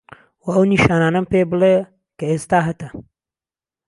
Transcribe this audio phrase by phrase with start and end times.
[0.43, 1.73] وە ئەو نیشانانەم پێ بلێ
[2.17, 2.87] کە ئێستا هەتە؟